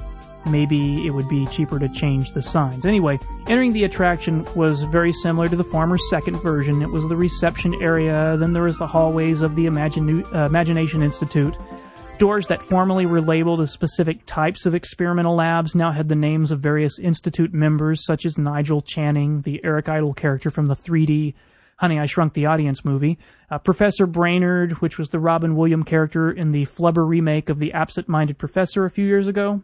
maybe 0.46 1.06
it 1.06 1.10
would 1.10 1.28
be 1.28 1.46
cheaper 1.46 1.78
to 1.78 1.88
change 1.88 2.32
the 2.32 2.42
signs. 2.42 2.86
Anyway, 2.86 3.18
entering 3.46 3.72
the 3.72 3.84
attraction 3.84 4.46
was 4.54 4.82
very 4.84 5.12
similar 5.12 5.48
to 5.48 5.56
the 5.56 5.64
former 5.64 5.98
second 6.10 6.40
version. 6.40 6.82
It 6.82 6.90
was 6.90 7.06
the 7.08 7.16
reception 7.16 7.74
area, 7.82 8.36
then 8.38 8.52
there 8.52 8.64
was 8.64 8.78
the 8.78 8.86
hallways 8.86 9.42
of 9.42 9.54
the 9.54 9.66
Imagine, 9.66 10.24
uh, 10.34 10.46
Imagination 10.46 11.02
Institute. 11.02 11.56
Doors 12.18 12.46
that 12.46 12.62
formerly 12.62 13.06
were 13.06 13.20
labeled 13.20 13.60
as 13.60 13.72
specific 13.72 14.24
types 14.24 14.66
of 14.66 14.74
experimental 14.74 15.34
labs 15.34 15.74
now 15.74 15.90
had 15.90 16.08
the 16.08 16.14
names 16.14 16.52
of 16.52 16.60
various 16.60 17.00
Institute 17.00 17.52
members, 17.52 18.06
such 18.06 18.24
as 18.24 18.38
Nigel 18.38 18.80
Channing, 18.80 19.42
the 19.42 19.60
Eric 19.64 19.88
Idle 19.88 20.14
character 20.14 20.48
from 20.48 20.66
the 20.66 20.76
3D 20.76 21.34
Honey, 21.76 21.98
I 21.98 22.06
Shrunk 22.06 22.34
the 22.34 22.46
Audience 22.46 22.84
movie, 22.84 23.18
uh, 23.50 23.58
Professor 23.58 24.06
Brainard, 24.06 24.74
which 24.74 24.96
was 24.96 25.08
the 25.08 25.18
Robin 25.18 25.56
Williams 25.56 25.86
character 25.86 26.30
in 26.30 26.52
the 26.52 26.66
Flubber 26.66 27.06
remake 27.06 27.48
of 27.48 27.58
The 27.58 27.72
Absent 27.72 28.08
Minded 28.08 28.38
Professor 28.38 28.84
a 28.84 28.90
few 28.90 29.04
years 29.04 29.26
ago. 29.26 29.60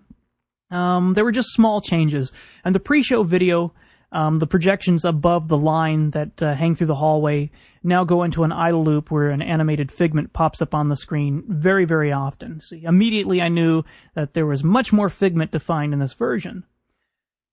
Um, 0.73 1.15
there 1.15 1.25
were 1.25 1.33
just 1.33 1.53
small 1.53 1.81
changes, 1.81 2.33
and 2.65 2.75
the 2.75 2.81
pre 2.81 3.05
show 3.05 3.23
video 3.23 3.73
um, 4.13 4.39
the 4.39 4.47
projections 4.47 5.05
above 5.05 5.49
the 5.49 5.57
line 5.57 6.11
that 6.11 6.43
uh, 6.43 6.55
hang 6.55 6.75
through 6.75 6.89
the 6.89 6.95
hallway 6.97 7.51
now 7.83 8.05
go 8.05 8.23
into 8.23 8.45
an 8.45 8.53
idle 8.53 8.85
loop 8.85 9.11
where 9.11 9.31
an 9.31 9.43
animated 9.43 9.91
figment 9.91 10.33
pops 10.33 10.61
up 10.61 10.75
on 10.75 10.89
the 10.89 10.97
screen 10.97 11.45
very, 11.49 11.85
very 11.85 12.13
often. 12.13 12.61
See, 12.61 12.85
immediately 12.85 13.41
I 13.41 13.49
knew 13.49 13.85
that 14.15 14.35
there 14.35 14.47
was 14.47 14.63
much 14.63 14.93
more 14.93 15.09
figment 15.09 15.53
to 15.53 15.61
find 15.61 15.93
in 15.93 15.99
this 15.99 16.13
version. 16.15 16.65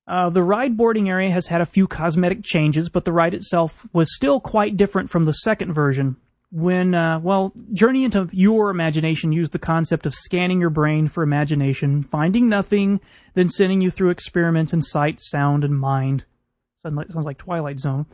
Uh, 0.07 0.29
the 0.29 0.43
ride 0.43 0.77
boarding 0.77 1.09
area 1.09 1.29
has 1.29 1.47
had 1.47 1.59
a 1.61 1.65
few 1.65 1.87
cosmetic 1.87 2.43
changes, 2.43 2.87
but 2.89 3.03
the 3.05 3.11
ride 3.11 3.33
itself 3.33 3.85
was 3.91 4.15
still 4.15 4.39
quite 4.39 4.77
different 4.77 5.09
from 5.09 5.25
the 5.25 5.33
second 5.33 5.73
version. 5.73 6.15
when, 6.49 6.95
uh, 6.95 7.19
well, 7.19 7.53
Journey 7.73 8.05
into 8.05 8.29
Your 8.31 8.69
Imagination 8.69 9.31
used 9.31 9.51
the 9.51 9.59
concept 9.59 10.05
of 10.05 10.13
scanning 10.15 10.61
your 10.61 10.69
brain 10.69 11.07
for 11.07 11.23
imagination, 11.23 12.03
finding 12.03 12.47
nothing, 12.47 13.01
then 13.33 13.49
sending 13.49 13.81
you 13.81 13.91
through 13.91 14.11
experiments 14.11 14.73
in 14.73 14.81
sight, 14.81 15.19
sound, 15.21 15.63
and 15.63 15.77
mind. 15.77 16.23
Sounds 16.83 17.25
like 17.25 17.37
Twilight 17.37 17.79
Zone. 17.79 18.05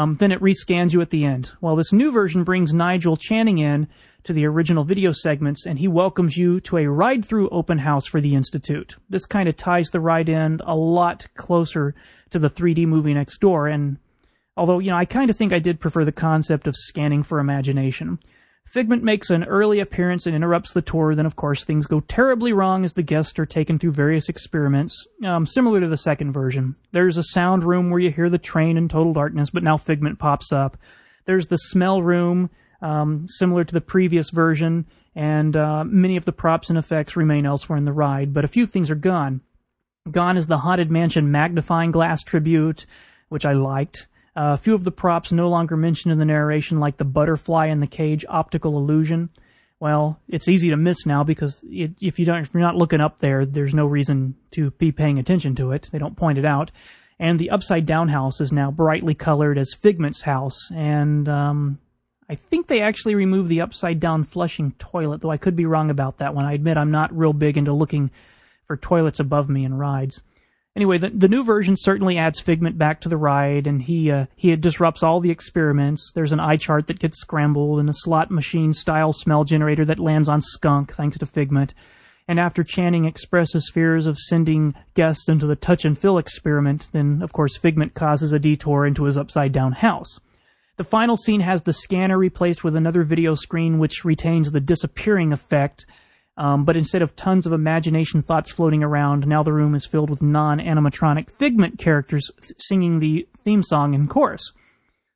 Um, 0.00 0.14
then 0.14 0.32
it 0.32 0.40
rescans 0.40 0.94
you 0.94 1.02
at 1.02 1.10
the 1.10 1.26
end. 1.26 1.52
Well, 1.60 1.76
this 1.76 1.92
new 1.92 2.10
version 2.10 2.42
brings 2.42 2.72
Nigel 2.72 3.18
Channing 3.18 3.58
in 3.58 3.86
to 4.24 4.32
the 4.32 4.46
original 4.46 4.82
video 4.82 5.12
segments, 5.12 5.66
and 5.66 5.78
he 5.78 5.88
welcomes 5.88 6.38
you 6.38 6.58
to 6.60 6.78
a 6.78 6.86
ride 6.86 7.22
through 7.22 7.50
open 7.50 7.76
house 7.76 8.06
for 8.06 8.18
the 8.18 8.34
Institute. 8.34 8.96
This 9.10 9.26
kind 9.26 9.46
of 9.46 9.58
ties 9.58 9.88
the 9.90 10.00
ride 10.00 10.30
in 10.30 10.60
a 10.64 10.74
lot 10.74 11.26
closer 11.36 11.94
to 12.30 12.38
the 12.38 12.48
3D 12.48 12.86
movie 12.86 13.12
next 13.12 13.42
door, 13.42 13.66
and 13.66 13.98
although, 14.56 14.78
you 14.78 14.90
know, 14.90 14.96
I 14.96 15.04
kind 15.04 15.30
of 15.30 15.36
think 15.36 15.52
I 15.52 15.58
did 15.58 15.80
prefer 15.80 16.06
the 16.06 16.12
concept 16.12 16.66
of 16.66 16.76
scanning 16.76 17.22
for 17.22 17.38
imagination. 17.38 18.20
Figment 18.70 19.02
makes 19.02 19.30
an 19.30 19.42
early 19.42 19.80
appearance 19.80 20.26
and 20.26 20.36
interrupts 20.36 20.72
the 20.72 20.80
tour. 20.80 21.16
Then, 21.16 21.26
of 21.26 21.34
course, 21.34 21.64
things 21.64 21.88
go 21.88 21.98
terribly 21.98 22.52
wrong 22.52 22.84
as 22.84 22.92
the 22.92 23.02
guests 23.02 23.36
are 23.40 23.46
taken 23.46 23.80
through 23.80 23.90
various 23.90 24.28
experiments, 24.28 25.06
um, 25.26 25.44
similar 25.44 25.80
to 25.80 25.88
the 25.88 25.96
second 25.96 26.32
version. 26.32 26.76
There's 26.92 27.16
a 27.16 27.24
sound 27.24 27.64
room 27.64 27.90
where 27.90 27.98
you 27.98 28.12
hear 28.12 28.30
the 28.30 28.38
train 28.38 28.76
in 28.76 28.88
total 28.88 29.12
darkness, 29.12 29.50
but 29.50 29.64
now 29.64 29.76
Figment 29.76 30.20
pops 30.20 30.52
up. 30.52 30.76
There's 31.24 31.48
the 31.48 31.56
smell 31.56 32.00
room, 32.00 32.48
um, 32.80 33.26
similar 33.28 33.64
to 33.64 33.74
the 33.74 33.80
previous 33.80 34.30
version, 34.30 34.86
and 35.16 35.56
uh, 35.56 35.82
many 35.84 36.16
of 36.16 36.24
the 36.24 36.32
props 36.32 36.68
and 36.68 36.78
effects 36.78 37.16
remain 37.16 37.46
elsewhere 37.46 37.76
in 37.76 37.86
the 37.86 37.92
ride, 37.92 38.32
but 38.32 38.44
a 38.44 38.48
few 38.48 38.66
things 38.66 38.88
are 38.88 38.94
gone. 38.94 39.40
Gone 40.08 40.36
is 40.36 40.46
the 40.46 40.58
Haunted 40.58 40.92
Mansion 40.92 41.32
magnifying 41.32 41.90
glass 41.90 42.22
tribute, 42.22 42.86
which 43.30 43.44
I 43.44 43.52
liked. 43.52 44.06
Uh, 44.36 44.54
a 44.54 44.56
few 44.56 44.74
of 44.74 44.84
the 44.84 44.92
props 44.92 45.32
no 45.32 45.48
longer 45.48 45.76
mentioned 45.76 46.12
in 46.12 46.18
the 46.18 46.24
narration, 46.24 46.78
like 46.78 46.96
the 46.96 47.04
butterfly 47.04 47.66
in 47.66 47.80
the 47.80 47.86
cage 47.86 48.24
optical 48.28 48.78
illusion. 48.78 49.28
Well, 49.80 50.20
it's 50.28 50.48
easy 50.48 50.70
to 50.70 50.76
miss 50.76 51.06
now 51.06 51.24
because 51.24 51.64
it, 51.68 51.92
if 52.00 52.18
you 52.18 52.26
don't, 52.26 52.42
if 52.42 52.52
you're 52.52 52.62
not 52.62 52.76
looking 52.76 53.00
up 53.00 53.18
there, 53.18 53.46
there's 53.46 53.74
no 53.74 53.86
reason 53.86 54.36
to 54.52 54.70
be 54.72 54.92
paying 54.92 55.18
attention 55.18 55.54
to 55.56 55.72
it. 55.72 55.88
They 55.90 55.98
don't 55.98 56.16
point 56.16 56.38
it 56.38 56.44
out. 56.44 56.70
And 57.18 57.38
the 57.38 57.50
upside 57.50 57.86
down 57.86 58.08
house 58.08 58.40
is 58.40 58.52
now 58.52 58.70
brightly 58.70 59.14
colored 59.14 59.58
as 59.58 59.74
Figment's 59.74 60.22
house, 60.22 60.70
and 60.74 61.28
um, 61.28 61.78
I 62.30 62.36
think 62.36 62.66
they 62.66 62.80
actually 62.80 63.14
removed 63.14 63.48
the 63.48 63.60
upside 63.60 64.00
down 64.00 64.24
flushing 64.24 64.72
toilet, 64.78 65.20
though 65.20 65.30
I 65.30 65.36
could 65.36 65.56
be 65.56 65.66
wrong 65.66 65.90
about 65.90 66.18
that 66.18 66.34
one. 66.34 66.46
I 66.46 66.52
admit 66.52 66.76
I'm 66.76 66.92
not 66.92 67.14
real 67.14 67.32
big 67.32 67.58
into 67.58 67.72
looking 67.72 68.10
for 68.66 68.76
toilets 68.76 69.18
above 69.18 69.50
me 69.50 69.64
in 69.64 69.74
rides. 69.74 70.22
Anyway, 70.76 70.98
the, 70.98 71.10
the 71.10 71.28
new 71.28 71.42
version 71.42 71.76
certainly 71.76 72.16
adds 72.16 72.38
Figment 72.38 72.78
back 72.78 73.00
to 73.00 73.08
the 73.08 73.16
ride, 73.16 73.66
and 73.66 73.82
he 73.82 74.10
uh, 74.10 74.26
he 74.36 74.54
disrupts 74.54 75.02
all 75.02 75.20
the 75.20 75.30
experiments. 75.30 76.12
There's 76.14 76.32
an 76.32 76.38
eye 76.38 76.56
chart 76.56 76.86
that 76.86 77.00
gets 77.00 77.20
scrambled, 77.20 77.80
and 77.80 77.90
a 77.90 77.94
slot 77.94 78.30
machine 78.30 78.72
style 78.72 79.12
smell 79.12 79.42
generator 79.42 79.84
that 79.86 79.98
lands 79.98 80.28
on 80.28 80.40
Skunk, 80.40 80.94
thanks 80.94 81.18
to 81.18 81.26
Figment. 81.26 81.74
And 82.28 82.38
after 82.38 82.62
Channing 82.62 83.06
expresses 83.06 83.68
fears 83.74 84.06
of 84.06 84.16
sending 84.16 84.74
guests 84.94 85.28
into 85.28 85.46
the 85.46 85.56
touch 85.56 85.84
and 85.84 85.98
feel 85.98 86.18
experiment, 86.18 86.86
then 86.92 87.20
of 87.22 87.32
course 87.32 87.58
Figment 87.58 87.94
causes 87.94 88.32
a 88.32 88.38
detour 88.38 88.86
into 88.86 89.04
his 89.04 89.16
upside 89.16 89.50
down 89.50 89.72
house. 89.72 90.20
The 90.76 90.84
final 90.84 91.16
scene 91.16 91.40
has 91.40 91.62
the 91.62 91.72
scanner 91.72 92.16
replaced 92.16 92.62
with 92.62 92.76
another 92.76 93.02
video 93.02 93.34
screen, 93.34 93.80
which 93.80 94.04
retains 94.04 94.52
the 94.52 94.60
disappearing 94.60 95.32
effect 95.32 95.84
um, 96.40 96.64
but 96.64 96.74
instead 96.74 97.02
of 97.02 97.14
tons 97.16 97.46
of 97.46 97.52
imagination 97.52 98.22
thoughts 98.22 98.50
floating 98.50 98.82
around, 98.82 99.26
now 99.26 99.42
the 99.42 99.52
room 99.52 99.74
is 99.74 99.84
filled 99.84 100.08
with 100.08 100.22
non 100.22 100.58
animatronic 100.58 101.30
figment 101.30 101.78
characters 101.78 102.30
th- 102.40 102.52
singing 102.58 102.98
the 102.98 103.28
theme 103.44 103.62
song 103.62 103.92
in 103.92 104.08
chorus. 104.08 104.54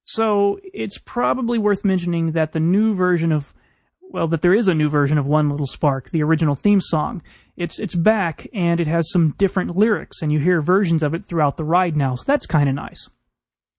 So 0.04 0.61
it's 0.62 0.99
probably 0.99 1.57
worth 1.59 1.83
mentioning 1.83 2.33
that 2.33 2.52
the 2.52 2.61
new 2.61 2.93
version 2.93 3.33
of, 3.33 3.54
well, 4.02 4.28
that 4.28 4.43
there 4.43 4.52
is 4.52 4.69
a 4.69 4.75
new 4.75 4.90
version 4.90 5.16
of 5.16 5.26
One 5.26 5.49
Little 5.49 5.66
Spark, 5.66 6.11
the 6.11 6.23
original 6.23 6.54
theme 6.54 6.83
song. 6.83 7.23
It's 7.57 7.78
it's 7.78 7.95
back 7.95 8.47
and 8.52 8.78
it 8.78 8.87
has 8.87 9.11
some 9.11 9.35
different 9.38 9.75
lyrics, 9.75 10.21
and 10.21 10.31
you 10.31 10.40
hear 10.40 10.61
versions 10.61 11.02
of 11.02 11.14
it 11.14 11.25
throughout 11.25 11.57
the 11.57 11.64
ride 11.64 11.97
now. 11.97 12.16
So 12.16 12.25
that's 12.26 12.45
kind 12.45 12.69
of 12.69 12.75
nice. 12.75 13.09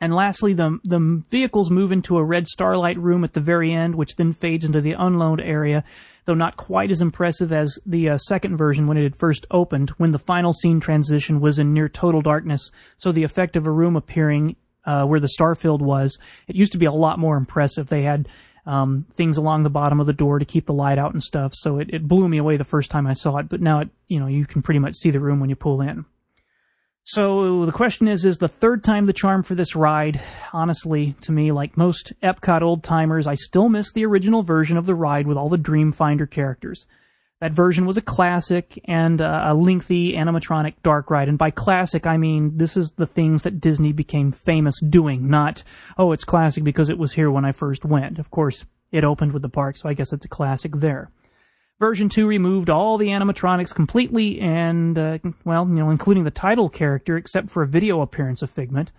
And 0.01 0.15
lastly, 0.15 0.53
the 0.53 0.79
the 0.83 1.23
vehicles 1.29 1.69
move 1.69 1.91
into 1.91 2.17
a 2.17 2.23
red 2.23 2.47
starlight 2.47 2.97
room 2.97 3.23
at 3.23 3.33
the 3.33 3.39
very 3.39 3.71
end, 3.71 3.93
which 3.93 4.15
then 4.15 4.33
fades 4.33 4.65
into 4.65 4.81
the 4.81 4.93
unloaned 4.93 5.41
area 5.41 5.83
though 6.25 6.33
not 6.33 6.57
quite 6.57 6.91
as 6.91 7.01
impressive 7.01 7.51
as 7.51 7.77
the 7.85 8.09
uh, 8.09 8.17
second 8.17 8.57
version 8.57 8.87
when 8.87 8.97
it 8.97 9.03
had 9.03 9.15
first 9.15 9.45
opened, 9.51 9.91
when 9.91 10.11
the 10.11 10.19
final 10.19 10.53
scene 10.53 10.79
transition 10.79 11.39
was 11.39 11.59
in 11.59 11.73
near 11.73 11.87
total 11.87 12.21
darkness, 12.21 12.71
so 12.97 13.11
the 13.11 13.23
effect 13.23 13.55
of 13.55 13.65
a 13.65 13.71
room 13.71 13.95
appearing 13.95 14.55
uh, 14.85 15.05
where 15.05 15.19
the 15.19 15.29
starfield 15.39 15.81
was, 15.81 16.17
it 16.47 16.55
used 16.55 16.71
to 16.71 16.77
be 16.77 16.85
a 16.85 16.91
lot 16.91 17.19
more 17.19 17.37
impressive. 17.37 17.87
They 17.87 18.03
had 18.03 18.27
um, 18.65 19.05
things 19.15 19.37
along 19.37 19.63
the 19.63 19.69
bottom 19.69 19.99
of 19.99 20.07
the 20.07 20.13
door 20.13 20.39
to 20.39 20.45
keep 20.45 20.65
the 20.65 20.73
light 20.73 20.97
out 20.97 21.13
and 21.13 21.21
stuff, 21.21 21.53
so 21.55 21.79
it, 21.79 21.89
it 21.93 22.07
blew 22.07 22.27
me 22.27 22.37
away 22.37 22.57
the 22.57 22.63
first 22.63 22.91
time 22.91 23.07
I 23.07 23.13
saw 23.13 23.37
it, 23.37 23.49
but 23.49 23.61
now 23.61 23.79
it, 23.79 23.89
you 24.07 24.19
know, 24.19 24.27
you 24.27 24.45
can 24.45 24.61
pretty 24.61 24.79
much 24.79 24.95
see 24.95 25.11
the 25.11 25.19
room 25.19 25.39
when 25.39 25.49
you 25.49 25.55
pull 25.55 25.81
in. 25.81 26.05
So 27.07 27.67
the 27.67 27.71
question 27.71 28.07
is, 28.07 28.25
is 28.25 28.39
the 28.39 28.47
third 28.47 28.83
time 28.83 29.05
the 29.05 29.13
charm 29.13 29.43
for 29.43 29.53
this 29.53 29.75
ride? 29.75 30.19
Honestly, 30.51 31.13
to 31.21 31.31
me, 31.31 31.51
like 31.51 31.77
most 31.77 32.13
Epcot 32.23 32.63
old 32.63 32.83
timers, 32.83 33.27
I 33.27 33.35
still 33.35 33.69
miss 33.69 33.91
the 33.91 34.07
original 34.07 34.41
version 34.41 34.75
of 34.75 34.87
the 34.87 34.95
ride 34.95 35.27
with 35.27 35.37
all 35.37 35.47
the 35.47 35.57
Dreamfinder 35.57 36.27
characters. 36.27 36.87
That 37.41 37.51
version 37.51 37.85
was 37.85 37.97
a 37.97 38.01
classic 38.01 38.81
and 38.85 39.21
uh, 39.21 39.43
a 39.45 39.53
lengthy 39.53 40.13
animatronic 40.13 40.81
dark 40.81 41.11
ride. 41.11 41.29
And 41.29 41.37
by 41.37 41.51
classic, 41.51 42.07
I 42.07 42.17
mean 42.17 42.57
this 42.57 42.75
is 42.75 42.89
the 42.95 43.05
things 43.05 43.43
that 43.43 43.61
Disney 43.61 43.91
became 43.91 44.31
famous 44.31 44.79
doing, 44.81 45.29
not, 45.29 45.61
oh, 45.99 46.11
it's 46.11 46.23
classic 46.23 46.63
because 46.63 46.89
it 46.89 46.97
was 46.97 47.13
here 47.13 47.29
when 47.29 47.45
I 47.45 47.51
first 47.51 47.85
went. 47.85 48.17
Of 48.17 48.31
course, 48.31 48.65
it 48.91 49.03
opened 49.03 49.31
with 49.31 49.43
the 49.43 49.49
park, 49.49 49.77
so 49.77 49.87
I 49.87 49.93
guess 49.93 50.11
it's 50.11 50.25
a 50.25 50.29
classic 50.29 50.71
there. 50.77 51.11
Version 51.79 52.07
2 52.07 52.25
removed 52.25 52.69
all 52.69 52.97
the 52.97 53.09
animatronics 53.09 53.75
completely 53.75 54.39
and, 54.39 54.97
uh, 54.97 55.17
well, 55.43 55.67
you 55.67 55.75
know, 55.75 55.89
including 55.89 56.23
the 56.23 56.31
title 56.31 56.69
character, 56.69 57.17
except 57.17 57.49
for 57.49 57.63
a 57.63 57.67
video 57.67 57.99
appearance 58.01 58.41
of 58.41 58.49
Figment. 58.49 58.93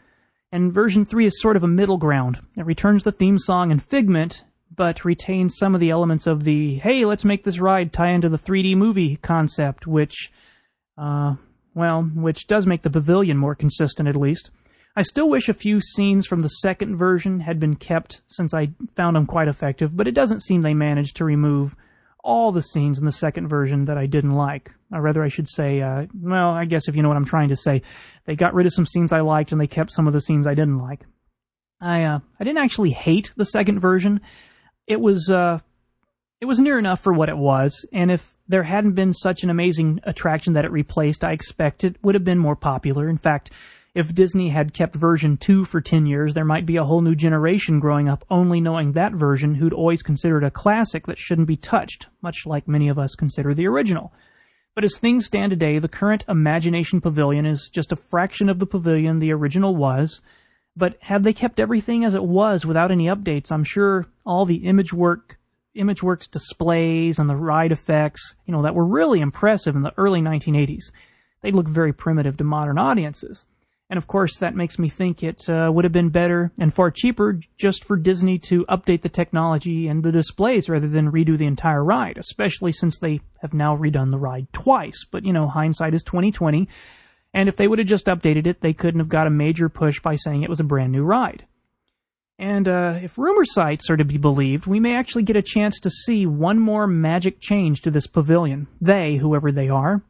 And 0.52 0.72
version 0.72 1.06
3 1.06 1.24
is 1.24 1.40
sort 1.40 1.56
of 1.56 1.64
a 1.64 1.68
middle 1.68 1.96
ground. 1.96 2.38
It 2.54 2.66
returns 2.66 3.02
the 3.02 3.12
theme 3.12 3.38
song 3.38 3.72
and 3.72 3.82
Figment, 3.82 4.44
but 4.74 5.06
retains 5.06 5.56
some 5.56 5.74
of 5.74 5.80
the 5.80 5.88
elements 5.88 6.26
of 6.26 6.44
the, 6.44 6.76
hey, 6.76 7.06
let's 7.06 7.24
make 7.24 7.44
this 7.44 7.58
ride 7.58 7.94
tie 7.94 8.10
into 8.10 8.28
the 8.28 8.38
3D 8.38 8.76
movie 8.76 9.16
concept, 9.16 9.86
which, 9.86 10.30
uh, 10.98 11.36
well, 11.74 12.02
which 12.02 12.46
does 12.46 12.66
make 12.66 12.82
the 12.82 12.90
pavilion 12.90 13.38
more 13.38 13.54
consistent 13.54 14.06
at 14.06 14.16
least. 14.16 14.50
I 14.94 15.02
still 15.02 15.30
wish 15.30 15.48
a 15.48 15.54
few 15.54 15.80
scenes 15.80 16.26
from 16.26 16.40
the 16.40 16.48
second 16.48 16.96
version 16.96 17.40
had 17.40 17.58
been 17.58 17.76
kept 17.76 18.20
since 18.26 18.52
I 18.52 18.72
found 18.96 19.16
them 19.16 19.26
quite 19.26 19.48
effective, 19.48 19.96
but 19.96 20.06
it 20.06 20.14
doesn't 20.14 20.42
seem 20.42 20.60
they 20.60 20.74
managed 20.74 21.16
to 21.16 21.24
remove 21.24 21.74
all 22.26 22.50
the 22.50 22.60
scenes 22.60 22.98
in 22.98 23.04
the 23.04 23.12
second 23.12 23.48
version 23.48 23.84
that 23.84 23.96
I 23.96 24.06
didn't 24.06 24.34
like. 24.34 24.72
Or 24.92 25.00
rather, 25.00 25.22
I 25.22 25.28
should 25.28 25.48
say, 25.48 25.80
uh, 25.80 26.06
well, 26.20 26.50
I 26.50 26.64
guess 26.64 26.88
if 26.88 26.96
you 26.96 27.02
know 27.02 27.08
what 27.08 27.16
I'm 27.16 27.24
trying 27.24 27.48
to 27.50 27.56
say, 27.56 27.82
they 28.26 28.34
got 28.34 28.52
rid 28.52 28.66
of 28.66 28.72
some 28.72 28.84
scenes 28.84 29.12
I 29.12 29.20
liked 29.20 29.52
and 29.52 29.60
they 29.60 29.68
kept 29.68 29.92
some 29.92 30.06
of 30.06 30.12
the 30.12 30.20
scenes 30.20 30.46
I 30.46 30.54
didn't 30.54 30.78
like. 30.78 31.06
I 31.80 32.02
uh, 32.04 32.20
I 32.40 32.44
didn't 32.44 32.62
actually 32.62 32.90
hate 32.90 33.32
the 33.36 33.44
second 33.44 33.78
version. 33.78 34.20
It 34.86 35.00
was 35.00 35.30
uh, 35.30 35.60
it 36.40 36.46
was 36.46 36.58
near 36.58 36.78
enough 36.78 37.00
for 37.00 37.12
what 37.12 37.28
it 37.28 37.36
was, 37.36 37.86
and 37.92 38.10
if 38.10 38.34
there 38.48 38.62
hadn't 38.62 38.94
been 38.94 39.12
such 39.12 39.42
an 39.42 39.50
amazing 39.50 40.00
attraction 40.04 40.54
that 40.54 40.64
it 40.64 40.72
replaced, 40.72 41.22
I 41.22 41.32
expect 41.32 41.84
it 41.84 41.96
would 42.02 42.14
have 42.14 42.24
been 42.24 42.38
more 42.38 42.56
popular. 42.56 43.08
In 43.08 43.18
fact, 43.18 43.50
if 43.96 44.14
Disney 44.14 44.50
had 44.50 44.74
kept 44.74 44.94
version 44.94 45.38
2 45.38 45.64
for 45.64 45.80
10 45.80 46.04
years, 46.04 46.34
there 46.34 46.44
might 46.44 46.66
be 46.66 46.76
a 46.76 46.84
whole 46.84 47.00
new 47.00 47.14
generation 47.14 47.80
growing 47.80 48.10
up 48.10 48.26
only 48.28 48.60
knowing 48.60 48.92
that 48.92 49.14
version 49.14 49.54
who'd 49.54 49.72
always 49.72 50.02
considered 50.02 50.44
a 50.44 50.50
classic 50.50 51.06
that 51.06 51.18
shouldn't 51.18 51.48
be 51.48 51.56
touched, 51.56 52.08
much 52.20 52.44
like 52.44 52.68
many 52.68 52.90
of 52.90 52.98
us 52.98 53.14
consider 53.14 53.54
the 53.54 53.66
original. 53.66 54.12
But 54.74 54.84
as 54.84 54.98
things 54.98 55.24
stand 55.24 55.48
today, 55.48 55.78
the 55.78 55.88
current 55.88 56.26
Imagination 56.28 57.00
Pavilion 57.00 57.46
is 57.46 57.70
just 57.72 57.90
a 57.90 57.96
fraction 57.96 58.50
of 58.50 58.58
the 58.58 58.66
pavilion 58.66 59.18
the 59.18 59.32
original 59.32 59.74
was. 59.74 60.20
But 60.76 60.98
had 61.00 61.24
they 61.24 61.32
kept 61.32 61.58
everything 61.58 62.04
as 62.04 62.14
it 62.14 62.24
was 62.24 62.66
without 62.66 62.90
any 62.90 63.06
updates, 63.06 63.50
I'm 63.50 63.64
sure 63.64 64.04
all 64.26 64.44
the 64.44 64.66
image 64.66 64.92
work 64.92 65.38
ImageWorks 65.74 66.30
displays 66.30 67.18
and 67.18 67.30
the 67.30 67.36
ride 67.36 67.72
effects, 67.72 68.36
you 68.44 68.52
know, 68.52 68.60
that 68.60 68.74
were 68.74 68.84
really 68.84 69.20
impressive 69.20 69.74
in 69.74 69.80
the 69.80 69.94
early 69.96 70.20
1980s. 70.20 70.92
They'd 71.40 71.54
look 71.54 71.68
very 71.68 71.94
primitive 71.94 72.36
to 72.36 72.44
modern 72.44 72.76
audiences. 72.76 73.46
And 73.88 73.98
of 73.98 74.08
course, 74.08 74.38
that 74.38 74.56
makes 74.56 74.78
me 74.78 74.88
think 74.88 75.22
it 75.22 75.48
uh, 75.48 75.70
would 75.72 75.84
have 75.84 75.92
been 75.92 76.08
better 76.08 76.50
and 76.58 76.74
far 76.74 76.90
cheaper 76.90 77.38
just 77.56 77.84
for 77.84 77.96
Disney 77.96 78.38
to 78.40 78.64
update 78.66 79.02
the 79.02 79.08
technology 79.08 79.86
and 79.86 80.02
the 80.02 80.10
displays 80.10 80.68
rather 80.68 80.88
than 80.88 81.12
redo 81.12 81.38
the 81.38 81.46
entire 81.46 81.84
ride, 81.84 82.18
especially 82.18 82.72
since 82.72 82.98
they 82.98 83.20
have 83.42 83.54
now 83.54 83.76
redone 83.76 84.10
the 84.10 84.18
ride 84.18 84.48
twice. 84.52 85.04
But 85.08 85.24
you 85.24 85.32
know, 85.32 85.46
hindsight 85.46 85.94
is 85.94 86.02
2020. 86.02 86.68
And 87.32 87.48
if 87.48 87.56
they 87.56 87.68
would 87.68 87.78
have 87.78 87.86
just 87.86 88.06
updated 88.06 88.46
it, 88.46 88.60
they 88.60 88.72
couldn't 88.72 89.00
have 89.00 89.08
got 89.08 89.28
a 89.28 89.30
major 89.30 89.68
push 89.68 90.00
by 90.00 90.16
saying 90.16 90.42
it 90.42 90.50
was 90.50 90.60
a 90.60 90.64
brand 90.64 90.90
new 90.90 91.04
ride. 91.04 91.46
And 92.38 92.68
uh, 92.68 92.98
if 93.02 93.16
rumor 93.16 93.44
sites 93.44 93.88
are 93.88 93.96
to 93.96 94.04
be 94.04 94.18
believed, 94.18 94.66
we 94.66 94.80
may 94.80 94.94
actually 94.94 95.22
get 95.22 95.36
a 95.36 95.42
chance 95.42 95.80
to 95.80 95.90
see 95.90 96.26
one 96.26 96.58
more 96.58 96.86
magic 96.86 97.40
change 97.40 97.82
to 97.82 97.90
this 97.90 98.06
pavilion. 98.06 98.66
They, 98.80 99.16
whoever 99.16 99.52
they 99.52 99.68
are, 99.68 100.02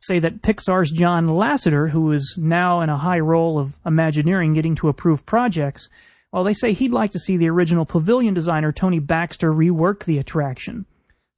say 0.00 0.18
that 0.20 0.42
Pixar's 0.42 0.90
John 0.90 1.26
Lasseter, 1.26 1.90
who 1.90 2.12
is 2.12 2.36
now 2.38 2.80
in 2.80 2.88
a 2.88 2.98
high 2.98 3.18
role 3.18 3.58
of 3.58 3.76
Imagineering 3.84 4.52
getting 4.54 4.74
to 4.76 4.88
approve 4.88 5.26
projects, 5.26 5.88
Well, 6.32 6.44
they 6.44 6.54
say 6.54 6.72
he'd 6.72 6.92
like 6.92 7.12
to 7.12 7.18
see 7.18 7.36
the 7.36 7.48
original 7.48 7.86
pavilion 7.86 8.34
designer 8.34 8.70
Tony 8.70 8.98
Baxter 8.98 9.52
rework 9.52 10.04
the 10.04 10.18
attraction. 10.18 10.84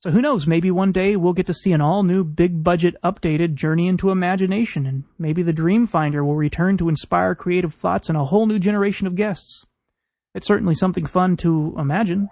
So 0.00 0.10
who 0.10 0.22
knows, 0.22 0.46
maybe 0.46 0.70
one 0.70 0.92
day 0.92 1.14
we'll 1.14 1.34
get 1.34 1.46
to 1.46 1.54
see 1.54 1.72
an 1.72 1.80
all 1.80 2.02
new, 2.02 2.24
big 2.24 2.64
budget, 2.64 2.96
updated 3.04 3.54
Journey 3.54 3.86
into 3.86 4.10
Imagination, 4.10 4.86
and 4.86 5.04
maybe 5.18 5.42
the 5.42 5.52
Dreamfinder 5.52 6.24
will 6.24 6.36
return 6.36 6.76
to 6.78 6.88
inspire 6.88 7.34
creative 7.34 7.74
thoughts 7.74 8.08
in 8.08 8.16
a 8.16 8.24
whole 8.24 8.46
new 8.46 8.58
generation 8.58 9.06
of 9.06 9.14
guests. 9.14 9.64
It's 10.34 10.46
certainly 10.46 10.74
something 10.74 11.04
fun 11.06 11.36
to 11.38 11.74
imagine. 11.78 12.30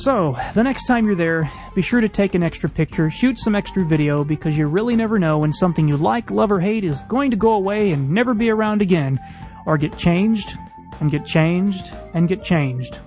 So, 0.00 0.34
the 0.54 0.62
next 0.62 0.86
time 0.86 1.04
you're 1.04 1.14
there, 1.14 1.52
be 1.74 1.82
sure 1.82 2.00
to 2.00 2.08
take 2.08 2.32
an 2.32 2.42
extra 2.42 2.70
picture, 2.70 3.10
shoot 3.10 3.38
some 3.38 3.54
extra 3.54 3.84
video, 3.84 4.24
because 4.24 4.56
you 4.56 4.66
really 4.66 4.96
never 4.96 5.18
know 5.18 5.36
when 5.36 5.52
something 5.52 5.86
you 5.86 5.98
like, 5.98 6.30
love, 6.30 6.50
or 6.50 6.58
hate 6.58 6.84
is 6.84 7.02
going 7.02 7.30
to 7.32 7.36
go 7.36 7.52
away 7.52 7.90
and 7.90 8.08
never 8.08 8.32
be 8.32 8.48
around 8.48 8.80
again, 8.80 9.20
or 9.66 9.76
get 9.76 9.98
changed, 9.98 10.56
and 11.00 11.10
get 11.10 11.26
changed, 11.26 11.92
and 12.14 12.30
get 12.30 12.42
changed. 12.42 12.98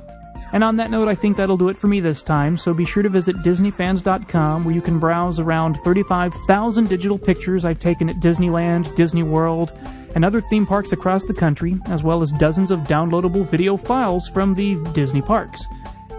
And 0.52 0.64
on 0.64 0.78
that 0.78 0.92
note, 0.92 1.08
I 1.08 1.16
think 1.16 1.36
that'll 1.36 1.58
do 1.58 1.70
it 1.70 1.78
for 1.78 1.88
me 1.88 2.00
this 2.00 2.22
time, 2.22 2.60
so 2.60 2.76
be 2.76 2.86
sure 2.86 3.02
to 3.02 3.10
visit 3.10 3.38
DisneyFans.com 3.38 4.64
where 4.64 4.76
you 4.76 4.82
can 4.82 5.00
browse 5.00 5.40
around 5.40 5.78
35,000 5.78 6.90
digital 6.90 7.18
pictures 7.18 7.66
I've 7.66 7.80
taken 7.80 8.08
at 8.08 8.18
Disneyland, 8.18 8.96
Disney 8.96 9.24
World, 9.24 9.74
and 10.14 10.24
other 10.24 10.42
theme 10.42 10.68
parks 10.68 10.92
across 10.92 11.24
the 11.24 11.34
country, 11.34 11.76
as 11.88 12.04
well 12.04 12.22
as 12.22 12.32
dozens 12.34 12.70
of 12.70 12.82
downloadable 12.82 13.50
video 13.50 13.78
files 13.78 14.28
from 14.28 14.54
the 14.54 14.76
Disney 14.94 15.24
parks. 15.24 15.66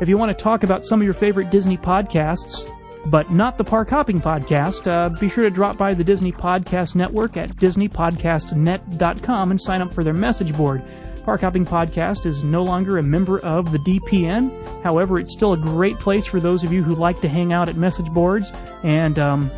If 0.00 0.08
you 0.08 0.18
want 0.18 0.36
to 0.36 0.42
talk 0.42 0.64
about 0.64 0.84
some 0.84 1.00
of 1.00 1.04
your 1.04 1.14
favorite 1.14 1.50
Disney 1.50 1.76
podcasts, 1.76 2.68
but 3.06 3.30
not 3.30 3.56
the 3.58 3.64
Park 3.64 3.90
Hopping 3.90 4.20
Podcast, 4.20 4.90
uh, 4.90 5.08
be 5.20 5.28
sure 5.28 5.44
to 5.44 5.50
drop 5.50 5.76
by 5.76 5.94
the 5.94 6.02
Disney 6.02 6.32
Podcast 6.32 6.94
Network 6.94 7.36
at 7.36 7.50
DisneyPodcastNet.com 7.56 9.50
and 9.50 9.60
sign 9.60 9.82
up 9.82 9.92
for 9.92 10.02
their 10.02 10.14
message 10.14 10.56
board. 10.56 10.82
Park 11.24 11.42
Hopping 11.42 11.64
Podcast 11.64 12.26
is 12.26 12.42
no 12.42 12.62
longer 12.62 12.98
a 12.98 13.02
member 13.02 13.38
of 13.40 13.72
the 13.72 13.78
DPN. 13.78 14.82
However, 14.82 15.20
it's 15.20 15.32
still 15.32 15.52
a 15.52 15.56
great 15.56 15.98
place 15.98 16.26
for 16.26 16.40
those 16.40 16.64
of 16.64 16.72
you 16.72 16.82
who 16.82 16.94
like 16.94 17.20
to 17.20 17.28
hang 17.28 17.52
out 17.52 17.68
at 17.68 17.76
message 17.76 18.06
boards 18.06 18.52
and 18.82 19.18
um, 19.18 19.50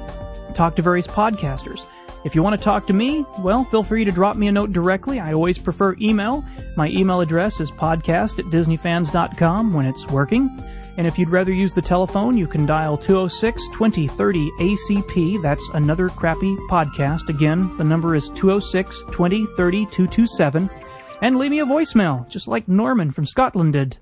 talk 0.55 0.77
to 0.77 0.83
various 0.83 1.07
podcasters. 1.07 1.81
If 2.25 2.35
you 2.35 2.43
want 2.43 2.59
to 2.59 2.63
talk 2.63 2.87
to 2.89 2.93
me, 2.93 3.25
well, 3.39 3.65
feel 3.65 3.83
free 3.83 4.05
to 4.05 4.13
drop 4.13 4.37
me 4.37 4.49
a 4.49 4.53
note 4.53 4.73
directly. 4.73 5.19
I 5.19 5.33
always 5.33 5.59
prefer 5.59 5.97
email. 6.01 6.45
My 6.77 6.89
email 6.91 7.21
address 7.23 7.59
is 7.59 7.71
podcast 7.71 8.39
at 8.39 8.45
disneyfans.com 8.47 9.73
when 9.73 9.87
it's 9.87 10.07
working. 10.09 10.51
And 10.99 11.07
if 11.07 11.19
you'd 11.19 11.31
rather 11.31 11.53
use 11.53 11.73
the 11.73 11.83
telephone, 11.83 12.37
you 12.37 12.47
can 12.47 12.67
dial 12.67 12.97
206 12.99 13.67
2030 13.69 14.51
ACP. 14.61 15.43
That's 15.43 15.67
another 15.75 16.09
crappy 16.11 16.55
podcast. 16.71 17.29
Again, 17.29 17.75
the 17.79 17.85
number 17.85 18.15
is 18.15 18.29
206 18.31 19.01
2030 19.13 19.87
227. 19.87 20.71
And 21.23 21.39
leave 21.39 21.51
me 21.51 21.61
a 21.61 21.67
voicemail, 21.67 22.29
just 22.29 22.47
like 22.47 22.69
Norman 22.69 23.11
from 23.11 23.25
Scotland 23.25 23.73
did. 23.73 23.99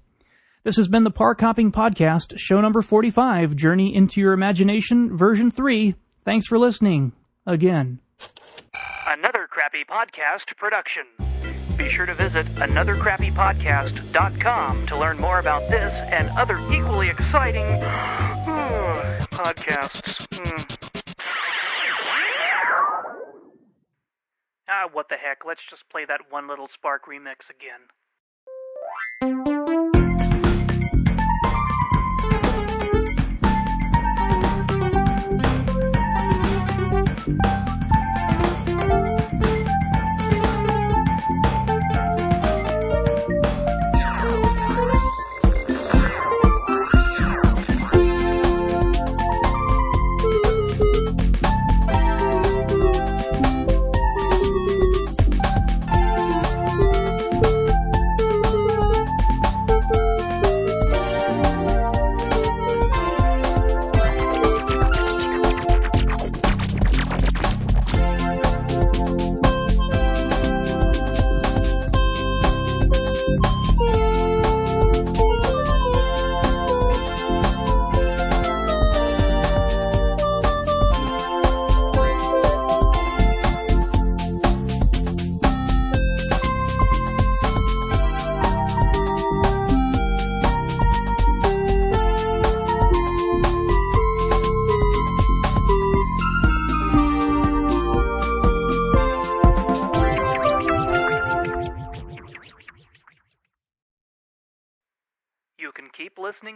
This 0.64 0.76
has 0.76 0.88
been 0.88 1.04
the 1.04 1.10
Park 1.10 1.40
Hopping 1.40 1.70
Podcast, 1.70 2.38
show 2.38 2.60
number 2.60 2.80
45, 2.80 3.54
Journey 3.54 3.94
into 3.94 4.20
Your 4.20 4.32
Imagination, 4.32 5.16
version 5.16 5.50
3. 5.50 5.94
Thanks 6.24 6.46
for 6.46 6.58
listening. 6.58 7.12
Again. 7.46 8.00
Another 9.06 9.46
Crappy 9.48 9.84
Podcast 9.84 10.56
production. 10.56 11.04
Be 11.76 11.90
sure 11.90 12.06
to 12.06 12.14
visit 12.14 12.46
anothercrappypodcast.com 12.54 14.86
to 14.86 14.98
learn 14.98 15.18
more 15.18 15.40
about 15.40 15.68
this 15.68 15.92
and 15.94 16.30
other 16.30 16.56
equally 16.72 17.08
exciting 17.08 17.66
podcasts. 19.32 20.24
Hmm. 20.32 20.62
Ah, 24.68 24.88
what 24.92 25.08
the 25.08 25.16
heck? 25.16 25.38
Let's 25.46 25.62
just 25.68 25.82
play 25.90 26.04
that 26.06 26.20
one 26.30 26.46
little 26.48 26.68
spark 26.68 27.06
remix 27.06 27.50
again. 27.50 27.80
You 37.46 37.63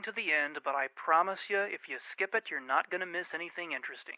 to 0.09 0.17
the 0.17 0.33
end, 0.33 0.57
but 0.65 0.75
I 0.75 0.89
promise 0.97 1.53
you, 1.53 1.61
if 1.61 1.85
you 1.87 1.99
skip 2.01 2.35
it, 2.35 2.49
you're 2.51 2.65
not 2.65 2.89
going 2.89 3.05
to 3.05 3.07
miss 3.07 3.29
anything 3.35 3.73
interesting. 3.77 4.17